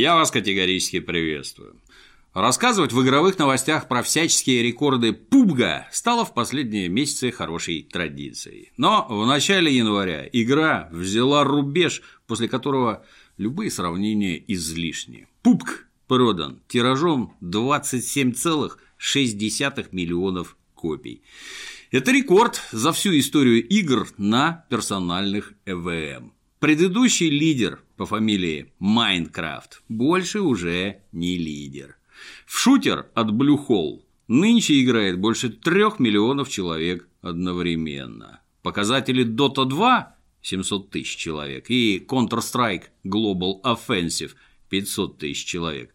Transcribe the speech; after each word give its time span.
Я 0.00 0.14
вас 0.14 0.30
категорически 0.30 0.98
приветствую. 0.98 1.76
Рассказывать 2.32 2.90
в 2.90 3.02
игровых 3.02 3.38
новостях 3.38 3.86
про 3.86 4.02
всяческие 4.02 4.62
рекорды 4.62 5.12
пубга 5.12 5.86
стало 5.92 6.24
в 6.24 6.32
последние 6.32 6.88
месяцы 6.88 7.30
хорошей 7.30 7.82
традицией. 7.82 8.72
Но 8.78 9.06
в 9.10 9.26
начале 9.26 9.76
января 9.76 10.26
игра 10.32 10.88
взяла 10.90 11.44
рубеж, 11.44 12.00
после 12.26 12.48
которого 12.48 13.04
любые 13.36 13.70
сравнения 13.70 14.42
излишни. 14.48 15.28
Пубг 15.42 15.86
продан 16.08 16.62
тиражом 16.66 17.36
27,6 17.42 19.88
миллионов 19.92 20.56
копий. 20.74 21.20
Это 21.90 22.10
рекорд 22.10 22.62
за 22.72 22.92
всю 22.92 23.18
историю 23.18 23.68
игр 23.68 24.08
на 24.16 24.64
персональных 24.70 25.52
ЭВМ. 25.66 26.32
Предыдущий 26.58 27.28
лидер 27.28 27.80
по 28.00 28.06
фамилии 28.06 28.72
Майнкрафт 28.78 29.82
больше 29.90 30.40
уже 30.40 31.02
не 31.12 31.36
лидер. 31.36 31.98
В 32.46 32.56
шутер 32.56 33.08
от 33.12 33.28
Blue 33.28 33.58
Hole 33.68 34.00
нынче 34.26 34.82
играет 34.82 35.18
больше 35.18 35.50
трех 35.50 35.98
миллионов 35.98 36.48
человек 36.48 37.06
одновременно. 37.20 38.40
Показатели 38.62 39.22
Dota 39.26 39.66
2– 39.66 40.16
700 40.40 40.88
тысяч 40.88 41.14
человек 41.14 41.66
и 41.68 42.02
Counter-Strike 42.08 42.84
Global 43.04 43.60
Offensive– 43.64 44.30
500 44.70 45.18
тысяч 45.18 45.44
человек 45.44 45.92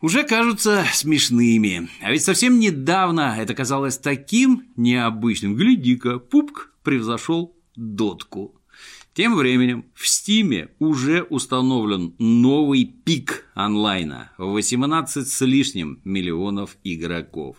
уже 0.00 0.22
кажутся 0.22 0.86
смешными. 0.94 1.90
А 2.00 2.10
ведь 2.10 2.24
совсем 2.24 2.58
недавно 2.58 3.36
это 3.38 3.52
казалось 3.52 3.98
таким 3.98 4.68
необычным. 4.76 5.56
Гляди-ка, 5.56 6.20
пупк 6.20 6.72
превзошел 6.82 7.54
дотку. 7.76 8.57
Тем 9.18 9.34
временем 9.34 9.84
в 9.94 10.06
Стиме 10.06 10.68
уже 10.78 11.24
установлен 11.24 12.14
новый 12.20 12.84
пик 12.84 13.50
онлайна– 13.52 14.30
18 14.38 15.26
с 15.26 15.44
лишним 15.44 16.00
миллионов 16.04 16.76
игроков. 16.84 17.56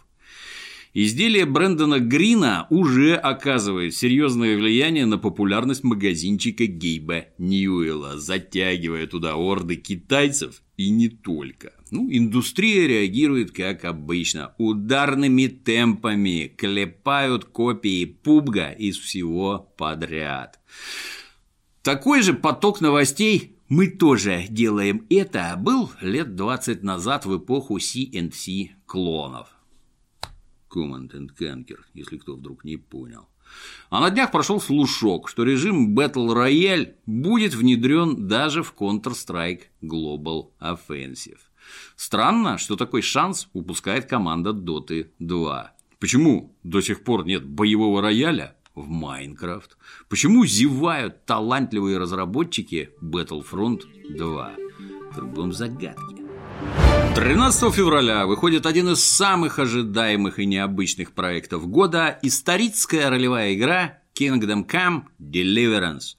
Изделие 0.94 1.46
Брэндона 1.46 2.00
Грина 2.00 2.66
уже 2.70 3.14
оказывает 3.16 3.94
серьезное 3.94 4.56
влияние 4.56 5.06
на 5.06 5.18
популярность 5.18 5.84
магазинчика 5.84 6.66
Гейба 6.66 7.26
Ньюэлла, 7.38 8.18
затягивая 8.18 9.06
туда 9.06 9.36
орды 9.36 9.76
китайцев 9.76 10.62
и 10.78 10.90
не 10.90 11.10
только. 11.10 11.74
Ну, 11.92 12.08
индустрия 12.10 12.88
реагирует 12.88 13.52
как 13.52 13.84
обычно, 13.84 14.54
ударными 14.58 15.48
темпами 15.48 16.50
клепают 16.56 17.44
копии 17.44 18.06
пубга 18.06 18.72
из 18.72 18.98
всего 18.98 19.74
подряд. 19.78 20.58
Такой 21.90 22.22
же 22.22 22.36
поток 22.36 22.82
новостей 22.82 23.58
мы 23.68 23.88
тоже 23.88 24.46
делаем 24.48 25.08
это 25.10 25.56
был 25.58 25.90
лет 26.02 26.36
20 26.36 26.84
назад 26.84 27.26
в 27.26 27.36
эпоху 27.36 27.78
CNC 27.78 28.68
клонов. 28.86 29.48
Command 30.70 31.10
and 31.14 31.30
Conquer, 31.36 31.80
если 31.96 32.18
кто 32.18 32.36
вдруг 32.36 32.64
не 32.64 32.78
понял. 32.78 33.28
А 33.90 34.02
на 34.02 34.12
днях 34.12 34.30
прошел 34.30 34.62
слушок, 34.62 35.28
что 35.30 35.44
режим 35.44 35.98
Battle 35.98 36.32
Royale 36.32 36.94
будет 37.08 37.56
внедрен 37.56 38.28
даже 38.28 38.62
в 38.62 38.76
Counter-Strike 38.78 39.62
Global 39.82 40.52
Offensive. 40.62 41.40
Странно, 41.96 42.60
что 42.60 42.76
такой 42.76 43.02
шанс 43.02 43.50
упускает 43.54 44.06
команда 44.06 44.52
Dota 44.52 45.08
2. 45.18 45.74
Почему 45.98 46.56
до 46.62 46.82
сих 46.82 47.04
пор 47.04 47.26
нет 47.26 47.44
боевого 47.44 48.00
рояля 48.00 48.56
в 48.80 48.88
Майнкрафт? 48.90 49.78
Почему 50.08 50.46
зевают 50.46 51.26
талантливые 51.26 51.98
разработчики 51.98 52.92
Battlefront 53.02 53.82
2? 54.16 54.56
Кругом 55.14 55.54
загадки. 55.54 56.24
13 57.16 57.74
февраля 57.74 58.26
выходит 58.26 58.66
один 58.66 58.90
из 58.90 59.04
самых 59.04 59.60
ожидаемых 59.60 60.40
и 60.40 60.46
необычных 60.46 61.12
проектов 61.12 61.68
года– 61.68 62.18
историческая 62.22 63.10
ролевая 63.10 63.54
игра 63.56 64.00
Kingdom 64.14 64.66
Come 64.68 65.04
Deliverance 65.20 66.16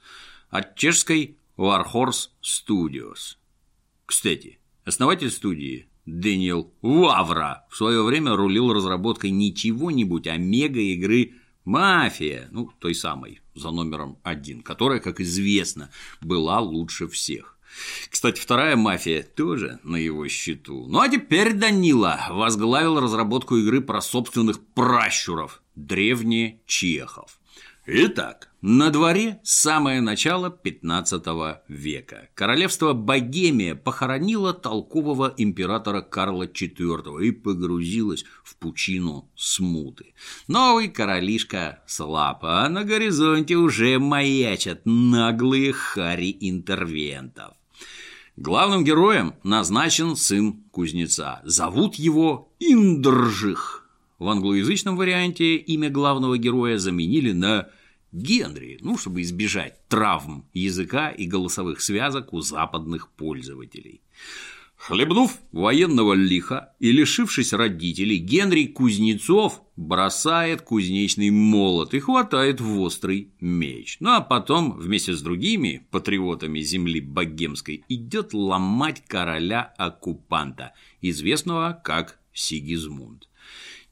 от 0.50 0.74
чешской 0.76 1.38
Warhorse 1.56 2.30
Studios. 2.42 3.36
Кстати, 4.06 4.58
основатель 4.84 5.30
студии 5.30 5.88
Дэниел 6.06 6.72
Вавра 6.82 7.66
в 7.70 7.76
свое 7.76 8.02
время 8.02 8.34
рулил 8.34 8.72
разработкой 8.72 9.30
не 9.30 9.54
чего-нибудь, 9.54 10.26
а 10.26 10.36
мега-игры 10.36 11.32
«Мафия», 11.70 12.48
ну, 12.50 12.68
той 12.80 12.96
самой, 12.96 13.40
за 13.54 13.70
номером 13.70 14.18
один, 14.24 14.60
которая, 14.60 14.98
как 14.98 15.20
известно, 15.20 15.90
была 16.20 16.58
лучше 16.58 17.06
всех. 17.06 17.56
Кстати, 18.10 18.40
вторая 18.40 18.74
мафия 18.74 19.22
тоже 19.22 19.78
на 19.84 19.94
его 19.94 20.26
счету. 20.26 20.86
Ну 20.88 20.98
а 20.98 21.08
теперь 21.08 21.52
Данила 21.52 22.26
возглавил 22.30 22.98
разработку 22.98 23.56
игры 23.56 23.80
про 23.80 24.00
собственных 24.00 24.58
пращуров– 24.74 25.62
древние 25.76 26.60
чехов. 26.66 27.39
Итак, 27.92 28.50
на 28.62 28.90
дворе 28.90 29.40
самое 29.42 30.00
начало 30.00 30.48
15 30.48 31.24
века. 31.66 32.28
Королевство 32.34 32.92
Богемия 32.92 33.74
похоронило 33.74 34.54
толкового 34.54 35.34
императора 35.36 36.00
Карла 36.00 36.46
IV 36.46 37.24
и 37.24 37.32
погрузилось 37.32 38.24
в 38.44 38.54
пучину 38.58 39.28
смуты. 39.34 40.14
Новый 40.46 40.86
королишка 40.88 41.82
слаб, 41.88 42.44
а 42.44 42.68
на 42.68 42.84
горизонте 42.84 43.56
уже 43.56 43.98
маячат 43.98 44.82
наглые 44.84 45.72
хари 45.72 46.36
интервентов. 46.38 47.54
Главным 48.36 48.84
героем 48.84 49.34
назначен 49.42 50.14
сын 50.14 50.62
кузнеца. 50.70 51.40
Зовут 51.42 51.96
его 51.96 52.52
Индржих. 52.60 53.80
В 54.20 54.28
англоязычном 54.28 54.96
варианте 54.96 55.56
имя 55.56 55.90
главного 55.90 56.38
героя 56.38 56.76
заменили 56.76 57.32
на 57.32 57.70
Генри, 58.12 58.78
ну, 58.80 58.98
чтобы 58.98 59.22
избежать 59.22 59.86
травм 59.88 60.48
языка 60.52 61.10
и 61.10 61.26
голосовых 61.26 61.80
связок 61.80 62.32
у 62.32 62.40
западных 62.40 63.08
пользователей. 63.08 64.00
Хлебнув 64.80 65.38
военного 65.52 66.14
лиха 66.14 66.72
и 66.80 66.90
лишившись 66.90 67.52
родителей, 67.52 68.16
Генри 68.16 68.64
Кузнецов 68.64 69.62
бросает 69.76 70.62
кузнечный 70.62 71.28
молот 71.28 71.92
и 71.92 72.00
хватает 72.00 72.62
в 72.62 72.80
острый 72.80 73.30
меч. 73.40 73.98
Ну 74.00 74.12
а 74.12 74.22
потом 74.22 74.72
вместе 74.72 75.12
с 75.12 75.20
другими 75.20 75.86
патриотами 75.90 76.60
земли 76.60 77.00
богемской 77.00 77.84
идет 77.90 78.32
ломать 78.32 79.04
короля-оккупанта, 79.06 80.72
известного 81.02 81.78
как 81.84 82.18
Сигизмунд. 82.32 83.28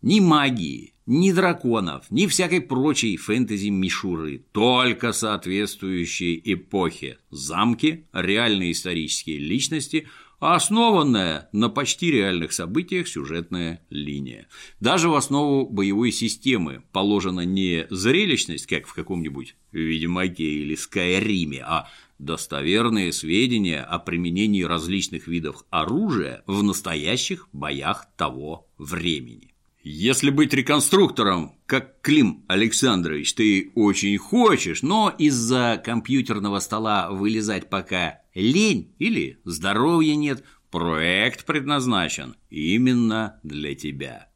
Ни 0.02 0.20
магии, 0.20 0.94
ни 1.06 1.32
драконов, 1.32 2.10
ни 2.10 2.26
всякой 2.26 2.60
прочей 2.60 3.16
фэнтези-мишуры, 3.16 4.44
только 4.52 5.12
соответствующие 5.12 6.40
эпохе 6.52 7.18
замки, 7.30 8.06
реальные 8.12 8.72
исторические 8.72 9.38
личности– 9.38 10.06
основанная 10.40 11.48
на 11.52 11.68
почти 11.68 12.10
реальных 12.10 12.52
событиях 12.52 13.08
сюжетная 13.08 13.84
линия. 13.90 14.46
Даже 14.80 15.08
в 15.08 15.14
основу 15.14 15.68
боевой 15.68 16.12
системы 16.12 16.82
положена 16.92 17.40
не 17.40 17.86
зрелищность, 17.90 18.66
как 18.66 18.86
в 18.86 18.94
каком-нибудь 18.94 19.56
Ведьмаке 19.72 20.44
или 20.44 20.74
Скайриме, 20.74 21.62
а 21.64 21.88
достоверные 22.18 23.12
сведения 23.12 23.82
о 23.82 23.98
применении 23.98 24.62
различных 24.62 25.26
видов 25.26 25.64
оружия 25.70 26.42
в 26.46 26.62
настоящих 26.62 27.48
боях 27.52 28.06
того 28.16 28.68
времени. 28.78 29.47
Если 29.82 30.30
быть 30.30 30.52
реконструктором, 30.52 31.52
как 31.66 32.00
Клим 32.00 32.44
Александрович, 32.48 33.34
ты 33.34 33.70
очень 33.76 34.18
хочешь, 34.18 34.82
но 34.82 35.14
из-за 35.16 35.80
компьютерного 35.82 36.58
стола 36.58 37.10
вылезать 37.10 37.70
пока 37.70 38.20
лень 38.34 38.94
или 38.98 39.38
здоровья 39.44 40.16
нет, 40.16 40.44
проект 40.70 41.46
предназначен 41.46 42.34
именно 42.50 43.38
для 43.44 43.74
тебя. 43.76 44.28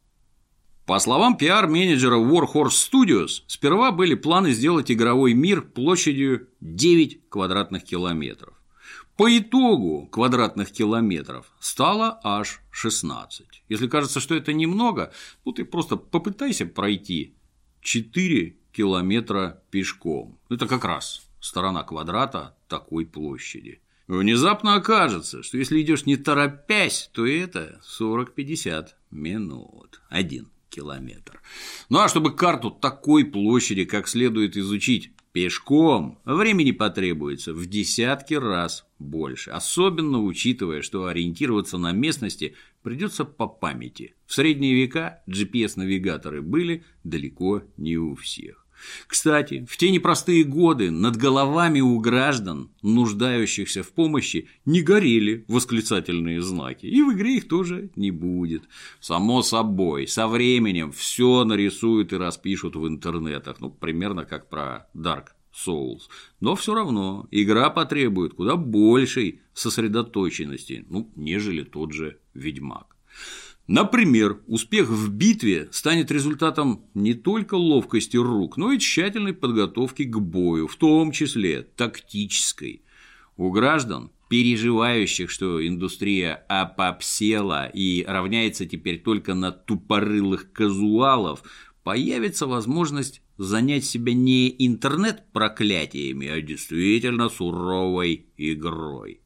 По 0.87 0.99
словам 0.99 1.37
пиар-менеджера 1.37 2.17
Warhorse 2.17 2.71
Studios, 2.71 3.43
сперва 3.47 3.93
были 3.93 4.15
планы 4.15 4.53
сделать 4.53 4.91
игровой 4.91 5.33
мир 5.35 5.63
площадью 5.63 6.49
9 6.61 7.29
квадратных 7.29 7.85
километров. 7.85 8.52
По 9.23 9.39
итогу 9.39 10.09
квадратных 10.11 10.73
километров 10.73 11.47
стало 11.61 12.19
аж 12.25 12.61
16. 12.73 13.63
Если 13.69 13.87
кажется, 13.87 14.19
что 14.19 14.35
это 14.35 14.53
немного, 14.53 15.13
ну 15.45 15.53
ты 15.53 15.65
просто 15.65 15.95
попытайся 15.95 16.67
пройти 16.67 17.37
4 17.83 18.57
километра 18.73 19.63
пешком. 19.71 20.41
Это 20.51 20.67
как 20.67 20.85
раз 20.85 21.23
сторона 21.39 21.85
квадрата 21.85 22.57
такой 22.67 23.07
площади. 23.07 23.81
Внезапно 24.09 24.75
окажется, 24.75 25.45
что 25.45 25.57
если 25.57 25.81
идешь 25.81 26.05
не 26.05 26.17
торопясь, 26.17 27.09
то 27.13 27.25
это 27.25 27.81
40-50 28.01 28.89
минут. 29.13 30.03
Один 30.09 30.49
километр. 30.69 31.41
Ну 31.89 32.01
а 32.01 32.09
чтобы 32.09 32.35
карту 32.35 32.73
такой 32.73 33.25
площади 33.25 33.85
как 33.85 34.09
следует 34.09 34.57
изучить 34.57 35.13
пешком, 35.33 36.19
времени 36.25 36.73
потребуется 36.73 37.55
в 37.55 37.67
десятки 37.67 38.35
раз 38.35 38.85
больше, 39.03 39.51
особенно 39.51 40.23
учитывая, 40.23 40.83
что 40.83 41.07
ориентироваться 41.07 41.79
на 41.79 41.93
местности 41.93 42.55
придется 42.83 43.25
по 43.25 43.47
памяти. 43.47 44.15
В 44.27 44.35
средние 44.35 44.75
века 44.75 45.23
GPS-навигаторы 45.29 46.43
были 46.43 46.85
далеко 47.05 47.63
не 47.77 47.97
у 47.97 48.15
всех. 48.15 48.63
Кстати, 49.07 49.67
в 49.69 49.77
те 49.77 49.91
непростые 49.91 50.45
годы 50.45 50.91
над 50.91 51.17
головами 51.17 51.81
у 51.81 51.99
граждан, 52.01 52.71
нуждающихся 52.83 53.83
в 53.83 53.93
помощи, 53.93 54.49
не 54.65 54.83
горели 54.83 55.45
восклицательные 55.49 56.43
знаки, 56.43 56.87
и 56.87 57.03
в 57.03 57.13
игре 57.13 57.37
их 57.37 57.49
тоже 57.49 57.91
не 57.97 58.11
будет. 58.11 58.65
Само 59.01 59.43
собой, 59.43 60.07
со 60.09 60.27
временем 60.27 60.93
все 60.93 61.45
нарисуют 61.45 62.13
и 62.13 62.17
распишут 62.17 62.77
в 62.77 62.87
интернетах, 62.87 63.61
ну, 63.61 63.71
примерно 63.71 64.25
как 64.25 64.49
про 64.49 64.89
Dark 64.95 65.27
Souls. 65.53 66.03
Но 66.41 66.55
все 66.55 66.75
равно 66.75 67.27
игра 67.31 67.71
потребует 67.71 68.35
куда 68.35 68.57
большей 68.57 69.41
сосредоточенности, 69.55 70.85
ну, 70.89 71.11
нежели 71.15 71.63
тот 71.63 71.93
же 71.93 72.19
Ведьмак. 72.35 72.97
Например, 73.69 74.41
успех 74.49 74.89
в 74.89 75.11
битве 75.11 75.69
станет 75.71 76.11
результатом 76.11 76.85
не 76.95 77.15
только 77.15 77.55
ловкости 77.55 78.17
рук, 78.17 78.57
но 78.57 78.73
и 78.73 78.79
тщательной 78.79 79.35
подготовки 79.35 80.03
к 80.03 80.19
бою, 80.19 80.67
в 80.67 80.77
том 80.77 81.13
числе 81.13 81.63
тактической. 81.63 82.83
У 83.37 83.51
граждан, 83.51 84.11
переживающих, 84.29 85.31
что 85.31 85.67
индустрия 85.67 86.45
опопсела 86.49 87.67
и 87.67 88.05
равняется 88.07 88.67
теперь 88.67 89.01
только 89.01 89.35
на 89.35 89.53
тупорылых 89.53 90.53
казуалов, 90.53 91.43
появится 91.85 92.47
возможность 92.47 93.22
занять 93.39 93.85
себя 93.85 94.15
не 94.15 94.55
интернет-проклятиями, 94.59 96.29
а 96.29 96.41
действительно 96.41 97.29
суровой 97.29 98.27
игрой. 98.37 99.21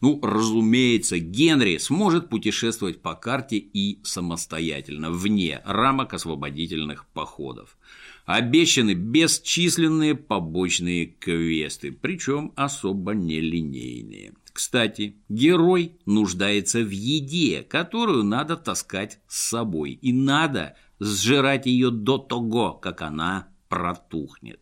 Ну, 0.00 0.18
разумеется, 0.22 1.18
Генри 1.18 1.76
сможет 1.78 2.28
путешествовать 2.28 3.00
по 3.00 3.14
карте 3.14 3.58
и 3.58 4.00
самостоятельно, 4.02 5.10
вне 5.10 5.62
рамок 5.64 6.14
освободительных 6.14 7.06
походов. 7.06 7.76
Обещаны 8.24 8.94
бесчисленные 8.94 10.14
побочные 10.14 11.06
квесты, 11.06 11.92
причем 11.92 12.52
особо 12.56 13.14
нелинейные. 13.14 14.34
Кстати, 14.52 15.16
герой 15.28 15.96
нуждается 16.04 16.80
в 16.80 16.90
еде, 16.90 17.62
которую 17.62 18.22
надо 18.22 18.56
таскать 18.56 19.18
с 19.26 19.48
собой, 19.48 19.92
и 19.92 20.12
надо 20.12 20.76
сжирать 21.02 21.66
ее 21.66 21.90
до 21.90 22.18
того, 22.18 22.72
как 22.72 23.02
она 23.02 23.48
протухнет. 23.68 24.60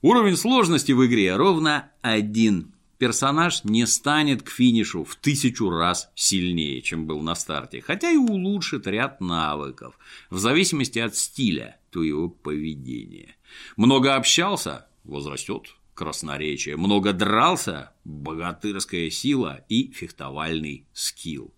Уровень 0.00 0.36
сложности 0.36 0.92
в 0.92 1.06
игре 1.06 1.36
ровно 1.36 1.90
один 2.00 2.72
персонаж 2.98 3.64
не 3.64 3.86
станет 3.86 4.42
к 4.42 4.50
финишу 4.50 5.04
в 5.04 5.16
тысячу 5.16 5.70
раз 5.70 6.10
сильнее, 6.14 6.80
чем 6.82 7.06
был 7.06 7.20
на 7.20 7.34
старте, 7.34 7.80
хотя 7.80 8.10
и 8.10 8.16
улучшит 8.16 8.86
ряд 8.86 9.20
навыков, 9.20 9.98
в 10.30 10.38
зависимости 10.38 10.98
от 10.98 11.14
стиля 11.16 11.78
твоего 11.90 12.28
поведения. 12.28 13.36
Много 13.76 14.14
общался– 14.14 14.86
возрастет 15.04 15.74
красноречие, 15.94 16.76
много 16.76 17.12
дрался– 17.12 17.92
богатырская 18.04 19.10
сила 19.10 19.64
и 19.68 19.92
фехтовальный 19.92 20.86
скилл. 20.92 21.52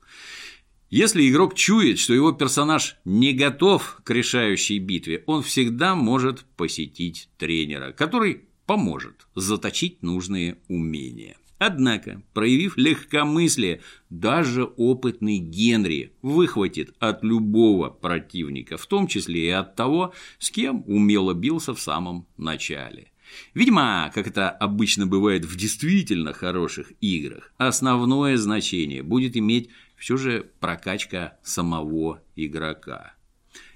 Если 0.91 1.29
игрок 1.29 1.55
чует, 1.55 1.99
что 1.99 2.15
его 2.15 2.33
персонаж 2.33 2.97
не 3.05 3.33
готов 3.33 4.01
к 4.05 4.11
решающей 4.11 4.79
битве, 4.79 5.25
он 5.27 5.43
всегда 5.43 5.95
может 5.95 6.45
посетить 6.57 7.29
тренера, 7.39 7.93
который 7.93 8.43
поможет 8.67 9.27
заточить 9.35 10.03
нужные 10.03 10.59
умения. 10.69 11.37
Однако, 11.59 12.23
проявив 12.35 12.77
легкомыслие, 12.77 13.81
даже 14.11 14.65
опытный 14.65 15.39
Генри 15.39 16.13
выхватит 16.21 16.95
от 16.99 17.23
любого 17.23 17.91
противника, 17.91 18.77
в 18.77 18.87
том 18.87 19.07
числе 19.07 19.47
и 19.47 19.51
от 19.51 19.77
того, 19.77 20.13
с 20.39 20.51
кем 20.51 20.85
умело 20.87 21.33
бился 21.33 21.75
в 21.75 21.81
самом 21.81 22.27
начале. 22.37 23.13
Видимо, 23.55 24.11
как 24.15 24.27
это 24.27 24.51
обычно 24.51 25.07
бывает 25.07 25.45
в 25.45 25.57
действительно 25.57 26.33
хороших 26.33 26.93
играх, 27.01 27.53
основное 27.57 28.37
значение 28.37 29.03
будет 29.03 29.37
иметь 29.37 29.71
все 30.05 30.19
же 30.19 30.51
прокачка 30.61 31.39
самого 31.43 32.23
игрока. 32.37 33.15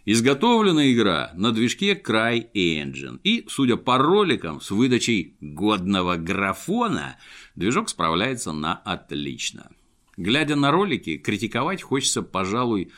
Изготовлена 0.04 0.92
игра 0.92 1.30
на 1.34 1.52
движке 1.52 1.94
CryEngine, 1.94 3.19
и, 3.25 3.46
судя 3.48 3.78
по 3.78 3.96
роликам 3.96 4.60
с 4.60 4.70
выдачей 4.70 5.38
годного 5.40 6.16
графона, 6.16 7.16
движок 7.54 7.88
справляется 7.88 8.52
на 8.52 8.75
отлично. 8.75 9.70
Глядя 10.19 10.54
на 10.54 10.70
ролики, 10.70 11.16
критиковать 11.16 11.80
хочется, 11.80 12.20
пожалуй, 12.20 12.92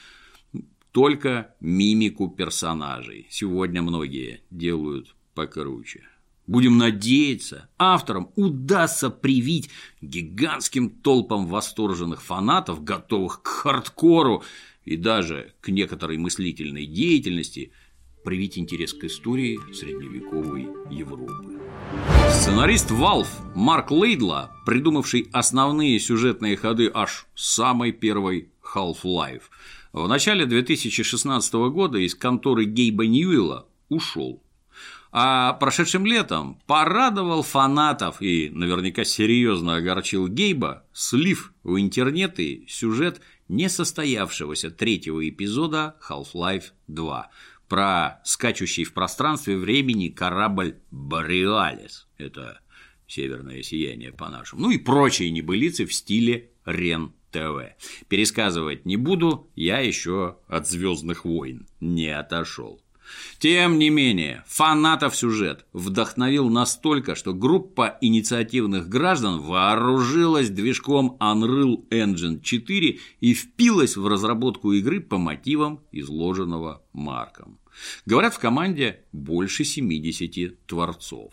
только 0.91 1.55
мимику 1.61 2.29
персонажей. 2.29 3.29
Сегодня 3.31 3.81
многие 3.81 4.41
делают 4.51 5.15
покруче. 5.37 6.03
Будем 6.51 6.79
надеяться, 6.79 7.69
авторам 7.79 8.33
удастся 8.35 9.09
привить 9.09 9.71
гигантским 10.01 10.91
толпам 10.91 11.47
восторженных 11.47 12.21
фанатов, 12.23 12.83
готовых 12.83 13.41
к 13.43 13.47
хардкору, 13.47 14.43
и 14.85 14.97
даже 14.97 15.53
к 15.61 15.69
некоторой 15.69 16.17
мыслительной 16.17 16.87
деятельности 16.87 17.71
привить 18.25 18.59
интерес 18.59 18.93
к 18.93 19.05
истории 19.05 19.61
средневековой 19.73 20.67
Европы. 20.91 21.61
Сценарист 22.31 22.91
Valve 22.91 23.29
Марк 23.55 23.93
Лейдла, 23.93 24.51
придумавший 24.67 25.29
основные 25.31 26.01
сюжетные 26.01 26.57
ходы 26.57 26.91
аж 26.93 27.29
самой 27.37 27.93
первой 27.93 28.49
Half-Life, 28.75 29.43
в 29.93 30.09
начале 30.09 30.47
2016 30.47 31.55
года 31.71 31.99
из 31.99 32.17
конторы 32.17 32.65
Гейба 32.65 33.07
Ньюэлла 33.07 33.69
ушел. 33.89 34.43
А 35.13 35.55
прошедшим 35.55 36.07
летом 36.07 36.61
порадовал 36.67 37.43
фанатов 37.43 38.23
и 38.23 38.49
наверняка 38.51 39.05
серьезно 39.05 39.77
огорчил 39.77 40.29
Гейба, 40.29 40.87
слив 40.93 41.53
в 41.65 41.81
интернеты 41.81 42.65
сюжет 42.69 43.21
несостоявшегося 43.49 44.71
третьего 44.71 45.29
эпизода 45.29 45.97
Half-Life 46.09 46.67
2 46.87 47.31
про 47.69 48.21
скачущий 48.25 48.85
в 48.85 48.93
пространстве 48.93 49.57
времени 49.57 50.09
корабль 50.09 50.77
Бореалис. 50.91 52.09
Это 52.19 52.61
северное 53.07 53.63
сияние 53.63 54.13
по-нашему. 54.13 54.63
Ну 54.63 54.71
и 54.71 54.79
прочие 54.79 55.31
небылицы 55.31 55.87
в 55.87 55.93
стиле 55.93 56.51
Рен 56.65 57.13
ТВ. 57.31 57.77
Пересказывать 58.09 58.87
не 58.87 58.97
буду, 58.97 59.51
я 59.55 59.79
еще 59.79 60.39
от 60.49 60.69
Звездных 60.69 61.25
войн 61.25 61.67
не 61.81 62.09
отошел. 62.09 62.81
Тем 63.39 63.79
не 63.79 63.91
менее, 63.91 64.45
фанатов 64.47 65.17
сюжет 65.17 65.65
вдохновил 65.73 66.49
настолько, 66.49 67.15
что 67.15 67.33
группа 67.33 67.97
инициативных 68.01 68.89
граждан 68.89 69.41
вооружилась 69.41 70.51
движком 70.51 71.17
Unreal 71.21 71.89
Engine 71.89 72.41
4 72.41 72.99
и 73.21 73.35
впилась 73.35 73.97
в 73.97 74.07
разработку 74.07 74.73
игры 74.73 75.01
по 75.01 75.19
мотивам, 75.19 75.81
изложенного 75.93 76.83
Марком. 76.93 77.59
Говорят, 78.07 78.35
в 78.35 78.39
команде 78.39 79.05
больше 79.13 79.65
70 79.65 80.67
творцов. 80.67 81.33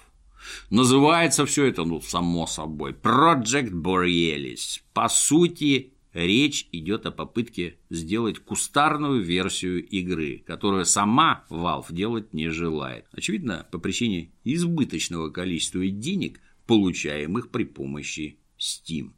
Называется 0.69 1.45
все 1.45 1.65
это, 1.65 1.83
ну, 1.83 2.01
само 2.01 2.47
собой, 2.47 2.93
Project 2.93 3.71
Borealis. 3.71 4.79
По 4.93 5.09
сути, 5.09 5.93
речь 6.25 6.67
идет 6.71 7.05
о 7.05 7.11
попытке 7.11 7.77
сделать 7.89 8.39
кустарную 8.39 9.21
версию 9.21 9.85
игры, 9.85 10.43
которую 10.45 10.85
сама 10.85 11.45
Valve 11.49 11.93
делать 11.93 12.33
не 12.33 12.49
желает. 12.49 13.05
Очевидно, 13.11 13.67
по 13.71 13.77
причине 13.77 14.31
избыточного 14.43 15.29
количества 15.29 15.87
денег, 15.87 16.39
получаемых 16.65 17.49
при 17.49 17.63
помощи 17.63 18.39
Steam. 18.57 19.11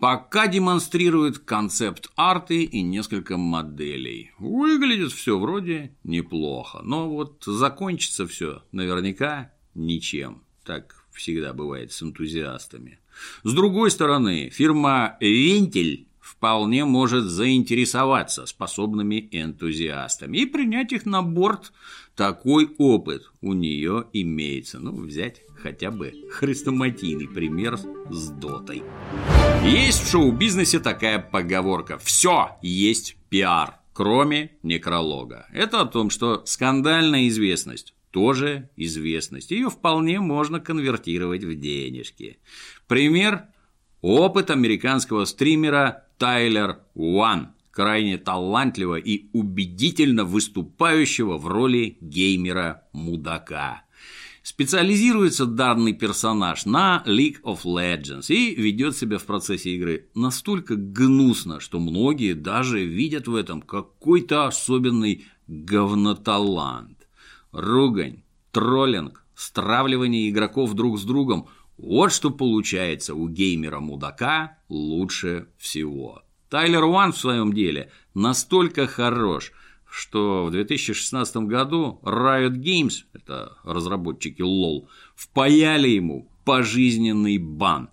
Пока 0.00 0.46
демонстрирует 0.46 1.38
концепт 1.38 2.10
арты 2.16 2.64
и 2.64 2.80
несколько 2.80 3.36
моделей. 3.36 4.32
Выглядит 4.38 5.12
все 5.12 5.38
вроде 5.38 5.94
неплохо, 6.04 6.80
но 6.82 7.08
вот 7.08 7.44
закончится 7.44 8.26
все 8.26 8.62
наверняка 8.72 9.52
ничем. 9.74 10.42
Так 10.64 11.04
всегда 11.12 11.52
бывает 11.52 11.92
с 11.92 12.02
энтузиастами. 12.02 12.98
С 13.42 13.52
другой 13.52 13.90
стороны, 13.90 14.50
фирма 14.50 15.16
«Вентиль» 15.20 16.06
вполне 16.20 16.84
может 16.84 17.24
заинтересоваться 17.24 18.46
способными 18.46 19.28
энтузиастами 19.30 20.38
и 20.38 20.46
принять 20.46 20.92
их 20.92 21.04
на 21.04 21.22
борт. 21.22 21.72
Такой 22.16 22.70
опыт 22.78 23.30
у 23.40 23.52
нее 23.52 24.06
имеется. 24.12 24.78
Ну, 24.78 24.92
взять 24.92 25.42
хотя 25.62 25.90
бы 25.90 26.14
хрестоматийный 26.30 27.28
пример 27.28 27.78
с 28.10 28.28
дотой. 28.30 28.82
Есть 29.64 30.04
в 30.04 30.10
шоу-бизнесе 30.10 30.80
такая 30.80 31.18
поговорка 31.18 31.98
«Все 31.98 32.56
есть 32.62 33.16
пиар», 33.28 33.80
кроме 33.92 34.52
некролога. 34.62 35.46
Это 35.52 35.82
о 35.82 35.86
том, 35.86 36.08
что 36.08 36.42
скандальная 36.46 37.28
известность 37.28 37.94
тоже 38.10 38.70
известность. 38.76 39.50
Ее 39.50 39.70
вполне 39.70 40.20
можно 40.20 40.60
конвертировать 40.60 41.44
в 41.44 41.54
денежки. 41.54 42.38
Пример 42.86 43.48
Опыт 44.02 44.50
американского 44.50 45.26
стримера 45.26 46.06
Тайлер 46.16 46.78
Уан, 46.94 47.52
крайне 47.70 48.16
талантливо 48.16 48.96
и 48.96 49.28
убедительно 49.34 50.24
выступающего 50.24 51.36
в 51.36 51.46
роли 51.46 51.98
геймера-мудака. 52.00 53.82
Специализируется 54.42 55.44
данный 55.44 55.92
персонаж 55.92 56.64
на 56.64 57.04
League 57.06 57.42
of 57.42 57.64
Legends 57.64 58.32
и 58.34 58.54
ведет 58.54 58.96
себя 58.96 59.18
в 59.18 59.26
процессе 59.26 59.76
игры 59.76 60.08
настолько 60.14 60.76
гнусно, 60.76 61.60
что 61.60 61.78
многие 61.78 62.32
даже 62.32 62.82
видят 62.82 63.28
в 63.28 63.34
этом 63.34 63.60
какой-то 63.60 64.46
особенный 64.46 65.26
говноталант. 65.46 66.99
Ругань, 67.52 68.22
троллинг, 68.52 69.24
стравливание 69.34 70.28
игроков 70.30 70.74
друг 70.74 70.98
с 70.98 71.04
другом– 71.04 71.48
вот 71.82 72.12
что 72.12 72.30
получается 72.30 73.14
у 73.14 73.26
геймера-мудака 73.26 74.58
лучше 74.68 75.48
всего. 75.56 76.22
Тайлер 76.50 76.84
Уан 76.84 77.12
в 77.12 77.18
своем 77.18 77.54
деле 77.54 77.90
настолько 78.12 78.86
хорош, 78.86 79.52
что 79.88 80.44
в 80.44 80.50
2016 80.50 81.36
году 81.36 81.98
Riot 82.02 82.56
Games, 82.56 83.04
это 83.14 83.56
разработчики 83.64 84.42
LoL, 84.42 84.88
впаяли 85.14 85.88
ему 85.88 86.30
пожизненный 86.44 87.38
бан 87.38 87.88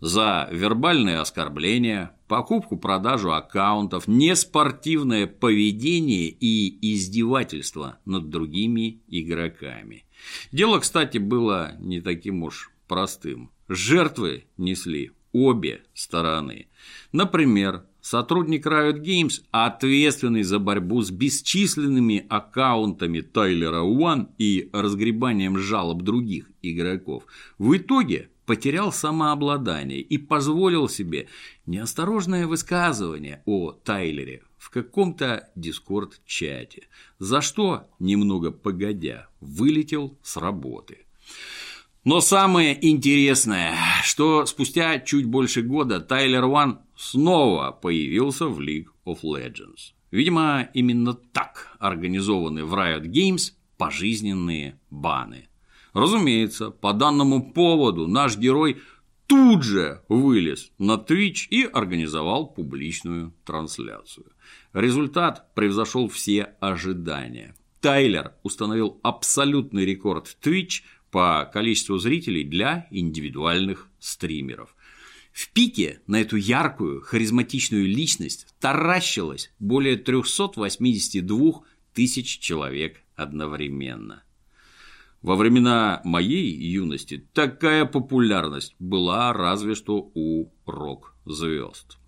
за 0.00 0.48
вербальные 0.50 1.18
оскорбления, 1.18 2.12
покупку-продажу 2.26 3.32
аккаунтов, 3.32 4.08
неспортивное 4.08 5.26
поведение 5.26 6.28
и 6.28 6.94
издевательство 6.94 7.98
над 8.04 8.30
другими 8.30 9.00
игроками. 9.08 10.04
Дело, 10.52 10.78
кстати, 10.78 11.18
было 11.18 11.76
не 11.78 12.00
таким 12.00 12.42
уж 12.42 12.70
простым. 12.88 13.50
Жертвы 13.68 14.44
несли 14.56 15.12
обе 15.32 15.82
стороны. 15.92 16.68
Например, 17.12 17.84
сотрудник 18.00 18.66
Riot 18.66 19.02
Games, 19.02 19.42
ответственный 19.50 20.42
за 20.42 20.58
борьбу 20.58 21.02
с 21.02 21.10
бесчисленными 21.10 22.24
аккаунтами 22.28 23.20
Тайлера 23.20 23.82
Уан 23.82 24.30
и 24.38 24.70
разгребанием 24.72 25.58
жалоб 25.58 26.02
других 26.02 26.50
игроков, 26.62 27.24
в 27.58 27.76
итоге 27.76 28.30
потерял 28.46 28.92
самообладание 28.92 30.00
и 30.00 30.16
позволил 30.16 30.88
себе 30.88 31.28
неосторожное 31.66 32.46
высказывание 32.46 33.42
о 33.44 33.72
Тайлере 33.72 34.42
в 34.56 34.70
каком-то 34.70 35.50
дискорд-чате, 35.54 36.88
за 37.18 37.40
что, 37.40 37.88
немного 37.98 38.50
погодя, 38.50 39.28
вылетел 39.40 40.18
с 40.22 40.36
работы. 40.36 41.06
Но 42.04 42.20
самое 42.20 42.78
интересное, 42.88 43.76
что 44.04 44.46
спустя 44.46 45.00
чуть 45.00 45.26
больше 45.26 45.62
года 45.62 46.00
Тайлер 46.00 46.46
Ван 46.46 46.80
снова 46.96 47.72
появился 47.72 48.46
в 48.46 48.60
League 48.60 48.86
of 49.04 49.22
Legends. 49.22 49.92
Видимо, 50.12 50.68
именно 50.72 51.14
так 51.14 51.76
организованы 51.80 52.64
в 52.64 52.72
Riot 52.74 53.06
Games 53.06 53.52
пожизненные 53.76 54.78
баны. 54.88 55.48
Разумеется, 55.96 56.70
по 56.70 56.92
данному 56.92 57.52
поводу 57.52 58.06
наш 58.06 58.36
герой 58.36 58.82
тут 59.26 59.62
же 59.62 60.02
вылез 60.08 60.70
на 60.78 60.94
Twitch 60.94 61.48
и 61.50 61.64
организовал 61.64 62.46
публичную 62.46 63.34
трансляцию. 63.44 64.26
Результат 64.72 65.54
превзошел 65.54 66.08
все 66.08 66.54
ожидания. 66.60 67.54
Тайлер 67.80 68.34
установил 68.42 69.00
абсолютный 69.02 69.84
рекорд 69.84 70.36
Twitch– 70.42 70.82
по 71.16 71.48
количеству 71.50 71.96
зрителей 71.96 72.44
для 72.44 72.88
индивидуальных 72.90 73.88
стримеров. 73.98 74.76
В 75.32 75.48
пике 75.50 76.00
на 76.06 76.20
эту 76.20 76.36
яркую, 76.36 77.00
харизматичную 77.00 77.86
личность 77.86 78.46
таращилось 78.60 79.50
более 79.58 79.96
382 79.96 81.62
тысяч 81.94 82.38
человек 82.38 83.02
одновременно. 83.14 84.24
Во 85.22 85.36
времена 85.36 86.00
моей 86.04 86.50
юности 86.50 87.26
такая 87.32 87.84
популярность 87.84 88.74
была 88.78 89.32
разве 89.32 89.74
что 89.74 90.10
у 90.14 90.52
рок-звезд. 90.66 91.98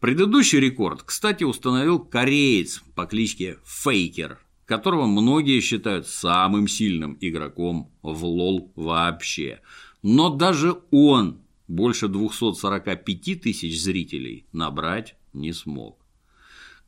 Предыдущий 0.00 0.60
рекорд, 0.60 1.02
кстати, 1.02 1.44
установил 1.44 1.98
кореец 1.98 2.82
по 2.94 3.06
кличке 3.06 3.58
Фейкер 3.64 4.38
которого 4.68 5.06
многие 5.06 5.60
считают 5.60 6.06
самым 6.06 6.68
сильным 6.68 7.16
игроком 7.22 7.90
в 8.02 8.22
лол 8.26 8.70
вообще. 8.76 9.62
Но 10.02 10.28
даже 10.28 10.76
он 10.90 11.40
больше 11.68 12.06
245 12.06 13.40
тысяч 13.40 13.80
зрителей 13.80 14.46
набрать 14.52 15.16
не 15.32 15.54
смог. 15.54 15.98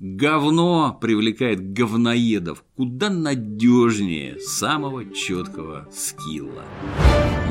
Говно 0.00 0.96
привлекает 0.98 1.74
говноедов 1.74 2.64
куда 2.74 3.10
надежнее 3.10 4.40
самого 4.40 5.12
четкого 5.12 5.86
скилла. 5.92 6.64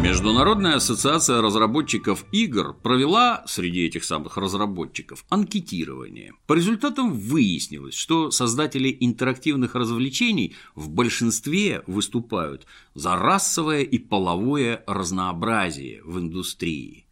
Международная 0.01 0.77
ассоциация 0.77 1.44
разработчиков 1.44 2.25
игр 2.32 2.74
провела 2.74 3.44
среди 3.46 3.86
этих 3.86 4.03
самых 4.03 4.36
разработчиков 4.36 5.25
анкетирование. 5.29 6.34
По 6.48 6.53
результатам 6.53 7.13
выяснилось, 7.13 7.94
что 7.94 8.32
создатели 8.32 8.98
интерактивных 9.00 9.75
развлечений 9.75 10.56
в 10.74 10.89
большинстве 10.89 11.84
выступают 11.86 12.65
за 12.96 13.15
расовое 13.15 13.84
и 13.84 14.00
половое 14.00 14.84
разнообразие 14.88 16.01
в 16.03 16.18
индустрии. 16.18 17.06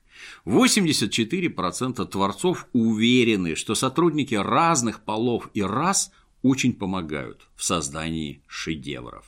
84% 0.46 2.06
творцов 2.06 2.68
уверены, 2.74 3.56
что 3.56 3.76
сотрудники 3.76 4.36
разных 4.36 5.04
полов 5.04 5.50
и 5.54 5.62
рас 5.62 6.12
очень 6.42 6.74
помогают 6.74 7.48
в 7.56 7.64
создании 7.64 8.42
шедевров. 8.48 9.26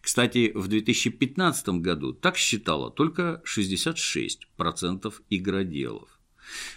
Кстати, 0.00 0.52
в 0.54 0.68
2015 0.68 1.68
году 1.80 2.12
так 2.12 2.36
считало 2.36 2.90
только 2.90 3.42
66% 3.46 5.14
игроделов. 5.30 6.08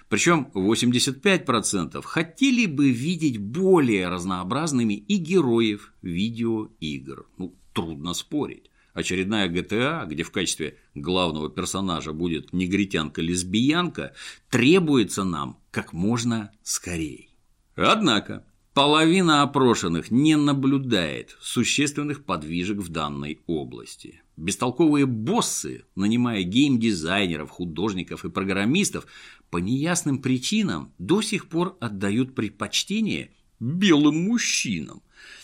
Причем 0.10 0.52
85% 0.54 2.02
хотели 2.04 2.66
бы 2.66 2.92
видеть 2.92 3.38
более 3.38 4.10
разнообразными 4.10 4.94
и 4.94 5.16
героев 5.16 5.94
видеоигр. 6.02 7.26
Ну, 7.38 7.56
трудно 7.74 8.14
спорить 8.14 8.71
очередная 8.94 9.50
GTA, 9.50 10.06
где 10.08 10.24
в 10.24 10.32
качестве 10.32 10.78
главного 10.96 11.50
персонажа 11.50 12.14
будет 12.14 12.54
негритянка-лесбиянка, 12.54 14.14
требуется 14.50 15.24
нам 15.24 15.60
как 15.72 15.94
можно 15.94 16.52
скорее. 16.64 17.30
Однако, 17.76 18.46
половина 18.74 19.44
опрошенных 19.44 20.12
не 20.12 20.36
наблюдает 20.36 21.38
существенных 21.42 22.26
подвижек 22.26 22.78
в 22.78 22.90
данной 22.90 23.40
области. 23.48 24.22
Бестолковые 24.38 25.06
боссы, 25.06 25.86
нанимая 25.96 26.44
геймдизайнеров, 26.44 27.50
художников 27.50 28.26
и 28.26 28.30
программистов, 28.30 29.06
по 29.50 29.58
неясным 29.58 30.22
причинам 30.22 30.94
до 30.98 31.22
сих 31.22 31.48
пор 31.48 31.78
отдают 31.80 32.36
предпочтение 32.36 33.32
белым 33.60 34.24
мужчинам. 34.24 35.04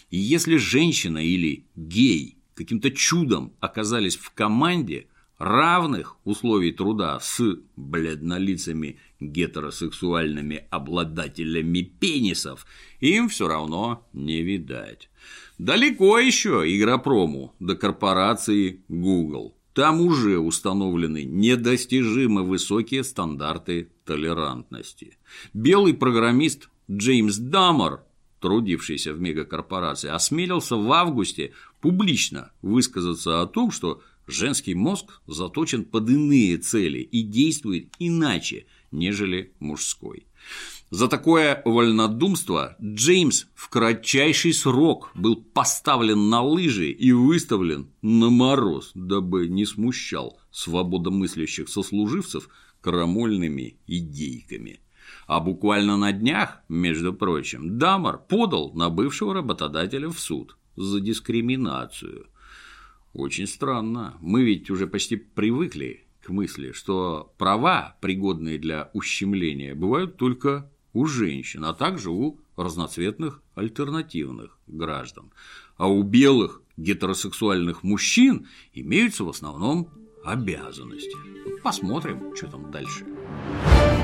И 0.10 0.18
если 0.18 0.58
женщина 0.58 1.18
или 1.18 1.68
гей 1.76 2.37
каким-то 2.58 2.92
чудом 2.92 3.54
оказались 3.60 4.18
в 4.18 4.32
команде 4.32 5.08
равных 5.38 6.18
условий 6.24 6.72
труда 6.72 7.20
с 7.22 7.40
бледнолицами 7.76 8.98
гетеросексуальными 9.20 10.66
обладателями 10.72 11.82
пенисов, 11.82 12.66
им 13.00 13.30
все 13.30 13.48
равно 13.48 14.08
не 14.14 14.42
видать. 14.42 15.10
Далеко 15.60 16.18
еще 16.18 16.64
игропрому 16.66 17.54
до 17.60 17.76
корпорации 17.76 18.82
Google. 18.88 19.56
Там 19.74 20.02
уже 20.02 20.40
установлены 20.40 21.24
недостижимо 21.24 22.42
высокие 22.42 23.04
стандарты 23.04 23.90
толерантности. 24.06 25.18
Белый 25.54 25.94
программист 25.94 26.70
Джеймс 26.90 27.38
Даммер 27.38 28.02
трудившийся 28.40 29.14
в 29.14 29.20
мегакорпорации, 29.20 30.10
осмелился 30.10 30.76
в 30.76 30.92
августе 30.92 31.54
публично 31.82 32.52
высказаться 32.62 33.42
о 33.42 33.48
том, 33.48 33.72
что 33.72 34.02
женский 34.28 34.76
мозг 34.76 35.22
заточен 35.26 35.86
под 35.86 36.10
иные 36.10 36.58
цели 36.58 37.00
и 37.00 37.22
действует 37.22 37.94
иначе, 38.00 38.66
нежели 38.92 39.54
мужской. 39.60 40.28
За 40.90 41.10
такое 41.10 41.62
вольнодумство 41.66 42.78
Джеймс 42.82 43.46
в 43.56 43.68
кратчайший 43.68 44.54
срок 44.54 45.12
был 45.16 45.36
поставлен 45.36 46.30
на 46.30 46.42
лыжи 46.42 46.92
и 46.92 47.12
выставлен 47.12 47.90
на 48.02 48.30
мороз, 48.30 48.92
дабы 48.96 49.50
не 49.50 49.66
смущал 49.66 50.40
свободомыслящих 50.52 51.68
сослуживцев 51.68 52.48
крамольными 52.80 53.78
идейками. 53.86 54.80
А 55.26 55.42
буквально 55.42 55.98
на 55.98 56.14
днях, 56.14 56.62
между 56.70 57.14
прочим, 57.14 57.78
Дамар 57.78 58.18
подал 58.18 58.72
на 58.74 58.90
бывшего 58.90 59.34
работодателя 59.34 60.10
в 60.10 60.20
суд 60.20 60.58
за 60.78 61.02
дискриминацию. 61.02 62.28
Очень 63.14 63.48
странно. 63.48 64.16
Мы 64.22 64.44
ведь 64.44 64.70
уже 64.70 64.88
почти 64.88 65.18
привыкли 65.18 66.06
к 66.22 66.30
мысли, 66.30 66.72
что 66.72 67.34
права, 67.38 67.98
пригодные 68.00 68.58
для 68.58 68.90
ущемления, 68.94 69.76
бывают 69.76 70.18
только 70.18 70.72
у 70.94 71.06
женщин, 71.06 71.66
а 71.66 71.74
также 71.74 72.12
у 72.12 72.40
разноцветных 72.56 73.42
альтернативных 73.56 74.58
граждан. 74.68 75.32
А 75.78 75.88
у 75.88 76.04
белых 76.04 76.62
гетеросексуальных 76.78 77.84
мужчин 77.84 78.48
имеются 78.74 79.24
в 79.24 79.30
основном 79.30 79.90
обязанности. 80.24 81.16
Посмотрим, 81.64 82.36
что 82.36 82.48
там 82.48 82.72
дальше. 82.72 83.06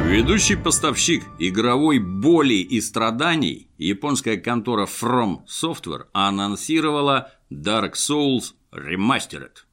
Ведущий 0.06 0.56
поставщик 0.56 1.24
игровой 1.40 2.00
боли 2.00 2.56
и 2.56 2.82
страданий, 2.82 3.68
японская 3.78 4.38
контора 4.38 4.86
From 4.86 5.40
Software 5.48 6.06
анонсировала 6.14 7.32
Dark 7.50 7.94
Souls 7.94 8.54
Remastered. 8.72 9.64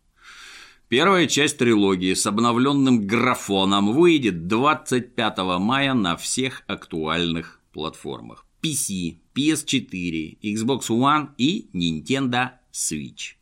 Первая 0.88 1.26
часть 1.26 1.58
трилогии 1.58 2.14
с 2.14 2.26
обновленным 2.26 3.06
графоном 3.06 3.92
выйдет 3.92 4.46
25 4.46 5.38
мая 5.58 5.94
на 5.94 6.16
всех 6.16 6.62
актуальных 6.66 7.60
платформах. 7.72 8.46
PC, 8.62 9.18
PS4, 9.34 10.38
Xbox 10.42 10.88
One 10.88 11.28
и 11.38 11.68
Nintendo 11.72 12.50
Switch. 12.72 13.39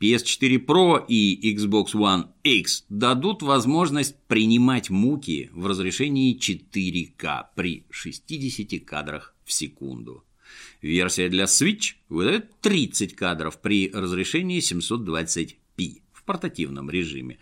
PS4 0.00 0.64
Pro 0.64 1.04
и 1.06 1.54
Xbox 1.54 1.92
One 1.92 2.28
X 2.42 2.86
дадут 2.88 3.42
возможность 3.42 4.16
принимать 4.28 4.88
муки 4.88 5.50
в 5.52 5.66
разрешении 5.66 6.38
4К 6.38 7.48
при 7.54 7.84
60 7.90 8.84
кадрах 8.84 9.34
в 9.44 9.52
секунду. 9.52 10.24
Версия 10.80 11.28
для 11.28 11.44
Switch 11.44 11.94
выдает 12.08 12.60
30 12.60 13.14
кадров 13.14 13.60
при 13.60 13.90
разрешении 13.90 14.60
720p 14.60 16.02
в 16.12 16.24
портативном 16.24 16.88
режиме. 16.90 17.38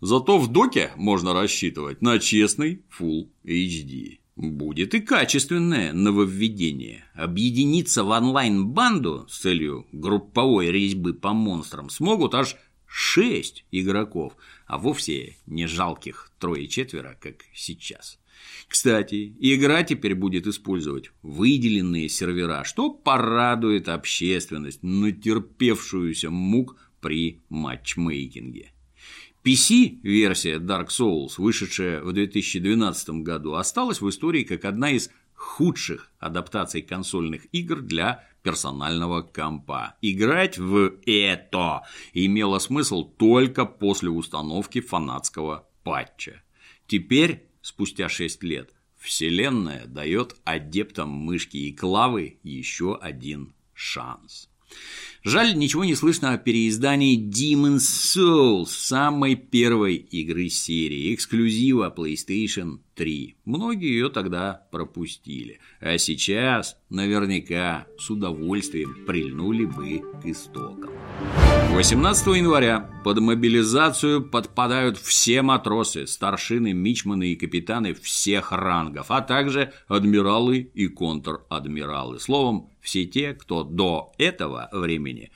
Зато 0.00 0.38
в 0.38 0.48
доке 0.48 0.92
можно 0.96 1.32
рассчитывать 1.32 2.02
на 2.02 2.18
честный 2.18 2.82
Full 2.98 3.28
HD. 3.44 4.19
Будет 4.40 4.94
и 4.94 5.00
качественное 5.00 5.92
нововведение. 5.92 7.04
Объединиться 7.12 8.04
в 8.04 8.08
онлайн-банду 8.08 9.26
с 9.28 9.40
целью 9.40 9.86
групповой 9.92 10.70
резьбы 10.70 11.12
по 11.12 11.34
монстрам 11.34 11.90
смогут 11.90 12.34
аж 12.34 12.56
шесть 12.86 13.66
игроков, 13.70 14.32
а 14.66 14.78
вовсе 14.78 15.36
не 15.44 15.66
жалких 15.66 16.32
трое-четверо, 16.38 17.18
как 17.20 17.44
сейчас. 17.52 18.18
Кстати, 18.66 19.36
игра 19.40 19.82
теперь 19.82 20.14
будет 20.14 20.46
использовать 20.46 21.10
выделенные 21.20 22.08
сервера, 22.08 22.64
что 22.64 22.88
порадует 22.88 23.90
общественность, 23.90 24.82
натерпевшуюся 24.82 26.30
мук 26.30 26.76
при 27.02 27.42
матчмейкинге. 27.50 28.72
PC-версия 29.42 30.58
Dark 30.58 30.88
Souls, 30.88 31.34
вышедшая 31.38 32.02
в 32.02 32.12
2012 32.12 33.22
году, 33.22 33.54
осталась 33.54 34.00
в 34.00 34.08
истории 34.08 34.44
как 34.44 34.66
одна 34.66 34.90
из 34.90 35.10
худших 35.34 36.12
адаптаций 36.18 36.82
консольных 36.82 37.46
игр 37.52 37.80
для 37.80 38.28
персонального 38.42 39.22
компа. 39.22 39.96
Играть 40.02 40.58
в 40.58 40.92
это 41.06 41.82
имело 42.12 42.58
смысл 42.58 43.04
только 43.04 43.64
после 43.64 44.10
установки 44.10 44.80
фанатского 44.80 45.66
патча. 45.84 46.42
Теперь, 46.86 47.46
спустя 47.62 48.10
6 48.10 48.42
лет, 48.42 48.74
Вселенная 48.98 49.86
дает 49.86 50.36
адептам 50.44 51.08
мышки 51.08 51.56
и 51.56 51.72
клавы 51.72 52.38
еще 52.42 52.96
один 52.96 53.54
шанс. 53.72 54.49
Жаль, 55.22 55.54
ничего 55.54 55.84
не 55.84 55.94
слышно 55.94 56.32
о 56.32 56.38
переиздании 56.38 57.18
Demon's 57.18 57.80
Souls, 57.80 58.68
самой 58.68 59.34
первой 59.34 59.96
игры 59.96 60.48
серии, 60.48 61.14
эксклюзива 61.14 61.92
PlayStation 61.94 62.78
3. 62.94 63.36
Многие 63.44 63.90
ее 63.90 64.08
тогда 64.08 64.66
пропустили, 64.72 65.60
а 65.78 65.98
сейчас 65.98 66.78
наверняка 66.88 67.86
с 67.98 68.08
удовольствием 68.08 69.04
прильнули 69.06 69.66
бы 69.66 70.02
к 70.22 70.24
истокам. 70.24 70.90
18 71.72 72.26
января 72.28 72.89
под 73.02 73.18
мобилизацию 73.18 74.22
подпадают 74.22 74.98
все 74.98 75.40
матросы, 75.40 76.06
старшины, 76.06 76.74
мичманы 76.74 77.32
и 77.32 77.36
капитаны 77.36 77.94
всех 77.94 78.52
рангов, 78.52 79.06
а 79.10 79.22
также 79.22 79.72
адмиралы 79.88 80.58
и 80.58 80.86
контр-адмиралы. 80.88 82.20
Словом, 82.20 82.70
все 82.80 83.06
те, 83.06 83.32
кто 83.32 83.64
до 83.64 84.12
этого 84.18 84.68
времени 84.72 85.30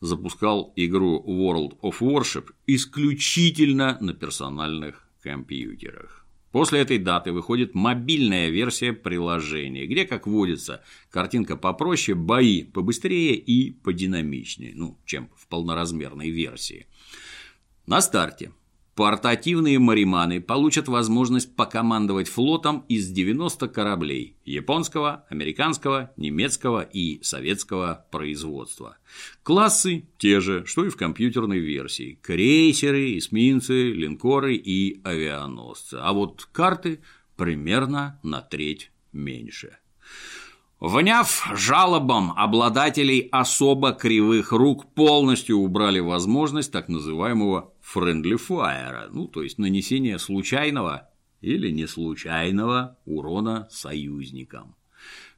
запускал 0.00 0.72
игру 0.76 1.24
World 1.26 1.80
of 1.80 1.98
Warship 2.00 2.50
исключительно 2.66 3.98
на 4.00 4.14
персональных 4.14 5.08
компьютерах. 5.20 6.24
После 6.52 6.80
этой 6.80 6.98
даты 6.98 7.32
выходит 7.32 7.74
мобильная 7.74 8.48
версия 8.48 8.92
приложения, 8.92 9.86
где, 9.86 10.06
как 10.06 10.26
водится, 10.26 10.82
картинка 11.10 11.56
попроще, 11.56 12.16
бои 12.16 12.62
побыстрее 12.64 13.34
и 13.34 13.70
подинамичнее, 13.70 14.72
ну, 14.74 14.98
чем 15.04 15.30
в 15.36 15.46
полноразмерной 15.48 16.30
версии. 16.30 16.86
На 17.86 18.00
старте 18.00 18.52
Портативные 18.98 19.78
мариманы 19.78 20.40
получат 20.40 20.88
возможность 20.88 21.54
покомандовать 21.54 22.26
флотом 22.26 22.84
из 22.88 23.08
90 23.08 23.68
кораблей 23.68 24.34
японского, 24.44 25.24
американского, 25.30 26.10
немецкого 26.16 26.80
и 26.80 27.22
советского 27.22 28.06
производства. 28.10 28.96
Классы 29.44 30.08
те 30.18 30.40
же, 30.40 30.66
что 30.66 30.84
и 30.84 30.88
в 30.88 30.96
компьютерной 30.96 31.60
версии. 31.60 32.18
Крейсеры, 32.20 33.16
эсминцы, 33.18 33.92
линкоры 33.92 34.56
и 34.56 35.00
авианосцы. 35.04 35.94
А 36.00 36.12
вот 36.12 36.48
карты 36.50 37.00
примерно 37.36 38.18
на 38.24 38.40
треть 38.40 38.90
меньше. 39.12 39.78
Вняв 40.80 41.50
жалобам 41.54 42.32
обладателей 42.36 43.28
особо 43.32 43.92
кривых 43.92 44.52
рук 44.52 44.92
полностью 44.94 45.58
убрали 45.58 45.98
возможность 45.98 46.70
так 46.70 46.88
называемого 46.88 47.72
friendly 47.94 48.36
fire, 48.36 49.08
ну, 49.10 49.26
то 49.26 49.42
есть 49.42 49.58
нанесения 49.58 50.18
случайного 50.18 51.08
или 51.40 51.70
неслучайного 51.70 52.98
урона 53.04 53.68
союзникам. 53.70 54.74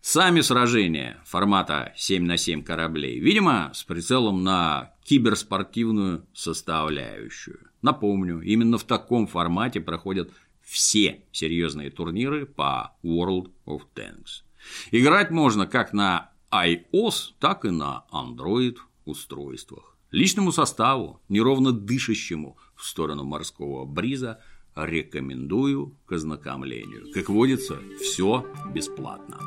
Сами 0.01 0.41
сражения 0.41 1.21
формата 1.27 1.93
7 1.97 2.25
на 2.25 2.39
7 2.39 2.63
кораблей, 2.63 3.21
видимо, 3.21 3.71
с 3.75 3.85
прицелом 3.85 4.43
на 4.43 4.95
киберспортивную 5.05 6.27
составляющую. 6.33 7.71
Напомню, 7.83 8.41
именно 8.41 8.79
в 8.79 8.85
таком 8.85 9.27
формате 9.27 9.81
проходят 9.81 10.31
все 10.63 11.25
серьезные 11.33 11.91
турниры 11.91 12.47
по 12.47 12.97
World 13.05 13.53
of 13.67 13.83
Tanks. 13.95 14.43
Играть 14.91 15.31
можно 15.31 15.67
как 15.67 15.93
на 15.93 16.31
iOS, 16.51 17.33
так 17.39 17.65
и 17.67 17.71
на 17.71 18.05
Android 18.11 18.79
устройствах. 19.05 19.90
Личному 20.11 20.51
составу, 20.51 21.21
неровно 21.29 21.73
дышащему 21.73 22.57
в 22.75 22.85
сторону 22.85 23.25
морского 23.25 23.85
бриза, 23.85 24.41
рекомендую 24.75 25.97
к 26.07 26.13
ознакомлению. 26.13 27.13
Как 27.13 27.29
водится, 27.29 27.79
все 28.01 28.45
бесплатно. 28.75 29.39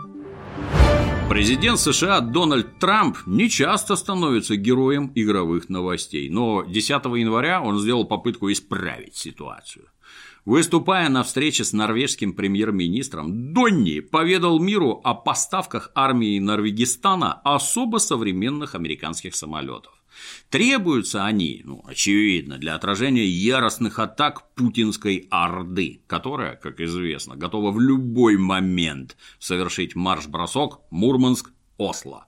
Президент 1.29 1.79
США 1.79 2.21
Дональд 2.21 2.79
Трамп 2.79 3.17
не 3.25 3.49
часто 3.49 3.95
становится 3.95 4.55
героем 4.55 5.11
игровых 5.15 5.67
новостей, 5.67 6.29
но 6.29 6.63
10 6.63 6.89
января 6.89 7.61
он 7.61 7.79
сделал 7.79 8.05
попытку 8.05 8.51
исправить 8.51 9.15
ситуацию. 9.15 9.87
Выступая 10.45 11.09
на 11.09 11.23
встрече 11.23 11.63
с 11.63 11.73
норвежским 11.73 12.33
премьер-министром, 12.33 13.53
Донни 13.53 14.01
поведал 14.01 14.59
миру 14.59 14.99
о 15.03 15.13
поставках 15.13 15.91
армии 15.95 16.37
Норвегистана 16.39 17.33
особо 17.33 17.97
современных 17.97 18.75
американских 18.75 19.35
самолетов. 19.35 20.02
Требуются 20.49 21.25
они, 21.25 21.61
ну, 21.63 21.83
очевидно, 21.85 22.57
для 22.57 22.75
отражения 22.75 23.25
яростных 23.25 23.99
атак 23.99 24.53
путинской 24.55 25.27
Орды, 25.31 26.01
которая, 26.07 26.55
как 26.55 26.79
известно, 26.79 27.35
готова 27.35 27.71
в 27.71 27.79
любой 27.79 28.37
момент 28.37 29.17
совершить 29.39 29.95
марш-бросок 29.95 30.81
Мурманск-Осло. 30.91 32.25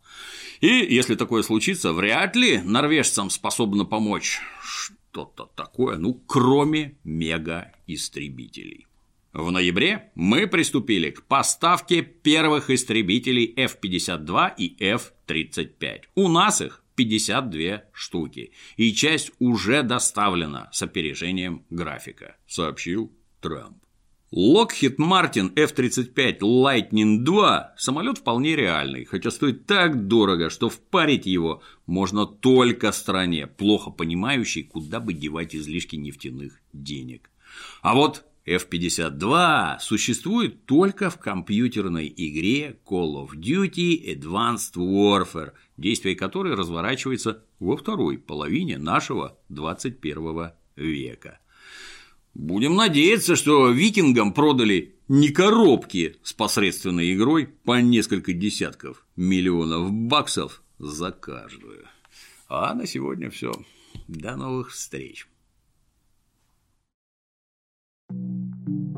И 0.62 0.68
если 0.68 1.16
такое 1.16 1.44
случится, 1.44 1.94
вряд 1.94 2.36
ли 2.36 2.60
норвежцам 2.62 3.30
способно 3.30 3.86
помочь 3.86 4.40
что-то 4.62 5.50
такое, 5.56 5.98
ну, 5.98 6.14
кроме 6.14 6.98
мега-истребителей. 7.04 8.88
В 9.36 9.52
ноябре 9.52 10.12
мы 10.16 10.48
приступили 10.48 11.10
к 11.10 11.24
поставке 11.24 12.02
первых 12.02 12.70
истребителей 12.70 13.54
F-52 13.58 14.54
и 14.58 14.78
F-35. 14.80 16.04
У 16.16 16.30
нас 16.30 16.62
их 16.62 16.85
52 16.96 17.84
штуки, 17.94 18.52
и 18.78 18.94
часть 18.94 19.32
уже 19.40 19.84
доставлена 19.84 20.70
с 20.72 20.82
опережением 20.82 21.66
графика, 21.70 22.38
сообщил 22.48 23.12
Трамп. 23.42 23.78
Lockheed 24.34 24.98
Martin 24.98 25.54
F-35 25.56 26.40
Lightning 26.40 27.24
II– 27.24 27.68
самолет 27.78 28.18
вполне 28.18 28.56
реальный, 28.56 29.06
хотя 29.06 29.32
стоит 29.32 29.66
так 29.66 30.08
дорого, 30.08 30.50
что 30.50 30.68
впарить 30.68 31.26
его 31.26 31.62
можно 31.86 32.26
только 32.26 32.92
стране, 32.92 33.48
плохо 33.48 33.92
понимающей, 33.92 34.64
куда 34.64 35.00
бы 35.00 35.14
девать 35.14 35.56
излишки 35.56 35.96
нефтяных 35.96 36.60
денег. 36.74 37.30
А 37.82 37.94
вот 37.94 38.26
F-52 38.46 39.80
существует 39.80 40.66
только 40.66 41.10
в 41.10 41.18
компьютерной 41.18 42.14
игре 42.16 42.80
Call 42.86 43.16
of 43.16 43.36
Duty 43.36 44.06
Advanced 44.16 44.76
Warfare, 44.76 45.54
действие 45.78 46.16
которой 46.16 46.54
разворачивается 46.54 47.44
во 47.60 47.76
второй 47.76 48.20
половине 48.20 48.78
нашего 48.78 49.40
21 49.50 50.52
века. 50.76 51.40
Будем 52.36 52.76
надеяться, 52.76 53.36
что 53.36 53.72
викингам 53.72 54.34
продали 54.34 54.96
не 55.08 55.30
коробки 55.30 56.18
с 56.22 56.34
посредственной 56.34 57.16
игрой 57.16 57.48
по 57.48 57.82
несколько 57.82 58.34
десятков 58.34 59.06
миллионов 59.16 59.92
баксов 59.92 60.62
за 60.78 61.12
каждую. 61.12 61.88
А 62.48 62.76
на 62.76 62.86
сегодня 62.86 63.32
все. 63.32 63.54
До 64.08 64.36
новых 64.36 64.72
встреч. 64.72 65.28
thank 68.10 68.54
you 68.68 68.95